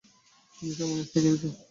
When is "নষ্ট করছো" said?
0.97-1.49